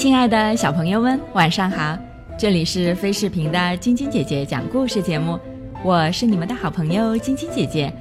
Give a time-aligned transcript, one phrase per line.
[0.00, 1.94] 亲爱的小朋友们，晚上好！
[2.38, 5.38] 这里是飞视频的晶晶姐姐讲故事节目，
[5.84, 7.92] 我是你们的好朋友晶晶姐姐。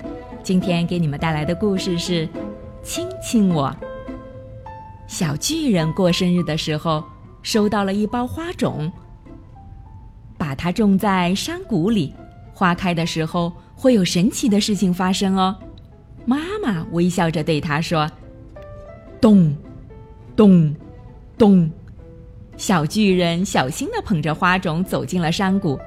[0.41, 2.26] 今天给你们带来的故事是
[2.81, 3.67] 《亲亲我》。
[5.09, 7.04] 小巨人过生日的时候，
[7.43, 8.90] 收到了一包花种，
[10.38, 12.13] 把它种在山谷里，
[12.54, 15.54] 花开的时候会有神奇的事情发生哦。
[16.26, 18.09] 妈妈微笑着对他说
[19.20, 19.54] ：“咚，
[20.38, 20.73] 咚，
[21.38, 21.70] 咚。”
[22.59, 25.79] 小巨人小心地捧着花种走进了山谷，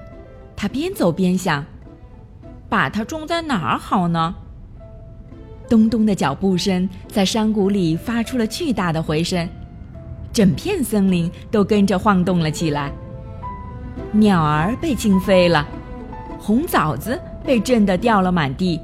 [0.57, 1.63] 他边走边想
[2.67, 4.35] ：“把它种在哪儿好呢？”
[5.69, 9.47] 咚咚的脚步声在山谷里发出了巨大的回声，
[10.33, 12.91] 整片森林都跟着晃动了起来。
[14.11, 15.69] 鸟儿被惊飞了，
[16.39, 18.81] 红枣子被震得掉了满地。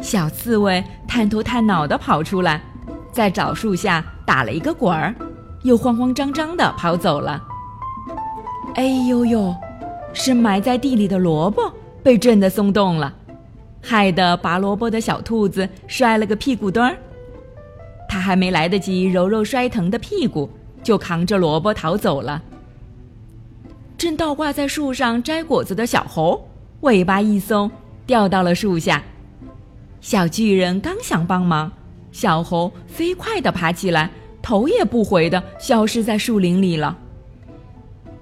[0.00, 2.60] 小刺猬探头探脑地跑出来，
[3.12, 5.14] 在枣树下打了一个滚儿。
[5.62, 7.42] 又慌慌张张地跑走了。
[8.74, 9.54] 哎呦呦，
[10.12, 13.12] 是埋在地里的萝卜被震得松动了，
[13.82, 16.96] 害得拔萝卜的小兔子摔了个屁股墩儿。
[18.08, 20.48] 它还没来得及揉揉摔疼的屁股，
[20.82, 22.42] 就扛着萝卜逃走了。
[23.98, 26.48] 正倒挂在树上摘果子的小猴，
[26.80, 27.70] 尾巴一松，
[28.06, 29.02] 掉到了树下。
[30.00, 31.72] 小巨人刚想帮忙，
[32.12, 34.10] 小猴飞快地爬起来。
[34.48, 36.96] 头也不回的消失在树林里了。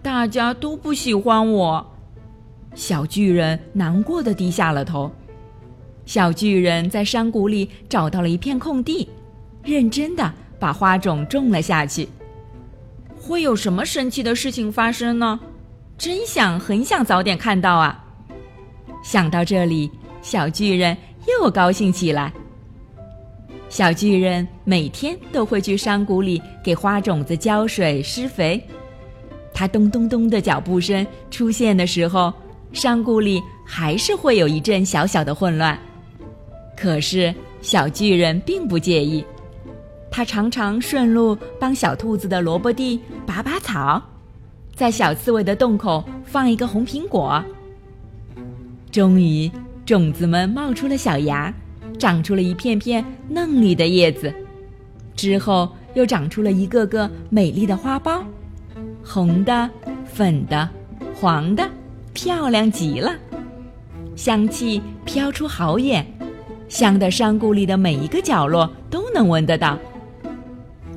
[0.03, 1.87] 大家都不喜欢我，
[2.75, 5.09] 小巨人难过的低下了头。
[6.05, 9.09] 小巨人在山谷里找到了一片空地，
[9.63, 12.09] 认真的把花种种了下去。
[13.17, 15.39] 会有什么神奇的事情发生呢？
[15.97, 18.05] 真想很想早点看到啊！
[19.01, 19.89] 想到这里，
[20.23, 20.97] 小巨人
[21.29, 22.33] 又高兴起来。
[23.69, 28.63] 小巨人每天都会去山谷里给花种子浇水施肥。
[29.53, 32.33] 他咚咚咚的脚步声出现的时候，
[32.73, 35.79] 山谷里还是会有一阵小小的混乱。
[36.77, 39.25] 可是小巨人并不介意，
[40.11, 44.03] 他常常顺路帮小兔子的萝卜地拔拔草，
[44.75, 47.43] 在小刺猬的洞口放一个红苹果。
[48.93, 49.51] 终于，
[49.85, 51.53] 种子们冒出了小芽。
[51.99, 54.33] 长出了一片片嫩绿的叶子，
[55.15, 58.23] 之后又长出了一个个美丽的花苞，
[59.05, 59.69] 红的、
[60.05, 60.69] 粉的、
[61.15, 61.69] 黄的，
[62.13, 63.13] 漂亮极了。
[64.15, 66.07] 香气飘出好远，
[66.69, 69.79] 香的山谷里的每一个角落都能闻得到。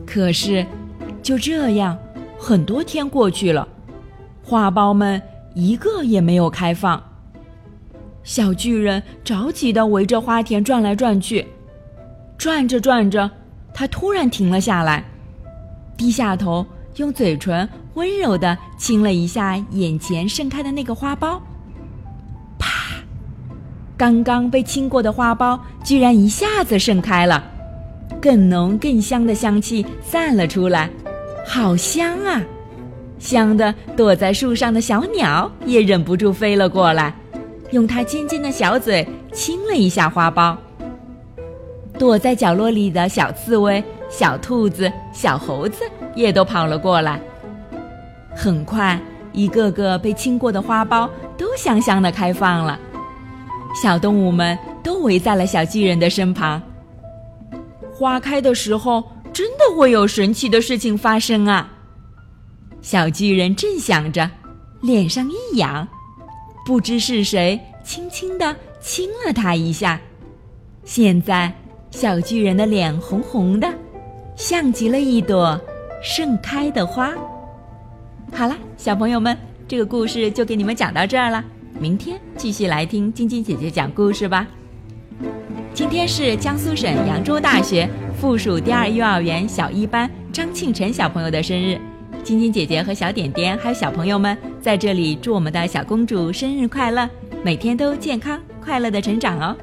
[0.05, 0.65] 可是，
[1.21, 1.97] 就这样，
[2.37, 3.67] 很多天过去了，
[4.41, 5.21] 花苞们
[5.53, 7.01] 一个也没有开放。
[8.23, 11.45] 小巨人着急地围着花田转来转去，
[12.37, 13.29] 转着转着，
[13.73, 15.03] 他突然停了下来，
[15.97, 16.65] 低下头，
[16.97, 21.39] 用嘴唇温柔地亲了一下眼前盛开的那个花苞。
[22.59, 22.67] 啪！
[23.97, 27.43] 刚刚被亲过的花苞居然一下子盛开了，
[28.21, 30.89] 更浓更香的香气散了出来，
[31.47, 32.41] 好香啊！
[33.17, 37.13] 香的躲在树上的小鸟也忍不住飞了过来。
[37.71, 40.57] 用它尖尖的小嘴亲了一下花苞，
[41.97, 45.83] 躲在角落里的小刺猬、小兔子、小猴子
[46.15, 47.21] 也都跑了过来。
[48.35, 48.99] 很快，
[49.33, 52.79] 一个个被亲过的花苞都香香的开放了，
[53.81, 56.61] 小动物们都围在了小巨人的身旁。
[57.91, 61.69] 花开的时候，真的会有神奇的事情发生啊！
[62.81, 64.31] 小巨人正想着，
[64.81, 65.87] 脸上一痒。
[66.69, 69.99] 不知是谁轻轻地亲了他一下，
[70.85, 71.51] 现在
[71.89, 73.67] 小巨人的脸红红的，
[74.35, 75.59] 像极了一朵
[76.03, 77.11] 盛开的花。
[78.31, 79.35] 好了，小朋友们，
[79.67, 81.43] 这个故事就给你们讲到这儿了。
[81.79, 84.45] 明天继续来听晶晶姐姐讲故事吧。
[85.73, 87.89] 今天是江苏省扬州大学
[88.21, 91.81] 附属第二幼儿园小一班张庆晨小朋友的生日。
[92.23, 97.09] 晶晶姐姐和小点点还有小朋友们在这里祝我们的小公主生日快乐，
[97.43, 99.55] 每天都健康快乐的成长哦！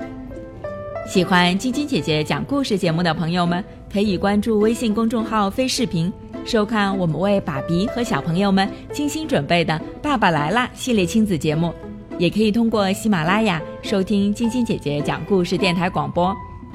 [1.08, 3.62] 喜欢晶晶姐姐讲故事节目的朋友们，
[3.92, 6.12] 可以关注微信公众号“飞视频”，
[6.44, 11.72] 收看我们为爸比和小朋友们精心准备的《爸爸来啦》系列亲子节目，
[12.18, 16.34] 也可以通过喜马拉雅收听晶晶姐姐讲故事电台广播。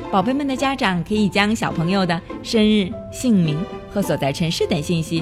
[0.09, 3.59] 宝贝们的家长可以将小朋友的生日、姓名
[3.93, 5.21] 和所在城市等信息。